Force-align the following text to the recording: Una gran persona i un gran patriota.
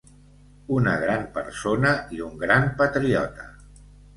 Una 0.77 0.93
gran 1.03 1.27
persona 1.35 1.91
i 2.17 2.25
un 2.31 2.35
gran 2.45 2.69
patriota. 2.81 3.47